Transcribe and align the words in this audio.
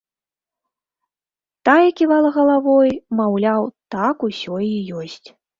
Тая 1.69 1.91
ківала 2.01 2.29
галавой, 2.39 2.91
маўляў, 3.23 3.61
так 3.97 4.29
усё 4.31 4.55
і 4.71 4.75
ёсць. 5.03 5.25